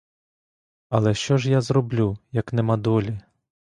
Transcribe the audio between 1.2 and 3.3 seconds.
ж я зроблю, як нема долі?